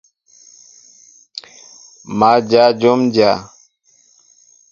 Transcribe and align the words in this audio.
Má 2.17 2.29
dyă 2.47 2.63
jǒm 2.79 3.01
dyá. 3.13 3.33